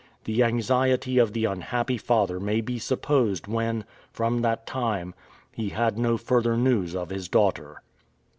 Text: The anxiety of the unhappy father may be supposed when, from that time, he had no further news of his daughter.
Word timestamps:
The 0.23 0.41
anxiety 0.41 1.19
of 1.19 1.31
the 1.33 1.45
unhappy 1.45 1.99
father 1.99 2.39
may 2.39 2.59
be 2.59 2.79
supposed 2.79 3.45
when, 3.45 3.85
from 4.11 4.41
that 4.41 4.65
time, 4.65 5.13
he 5.51 5.69
had 5.69 5.99
no 5.99 6.17
further 6.17 6.57
news 6.57 6.95
of 6.95 7.11
his 7.11 7.27
daughter. 7.29 7.83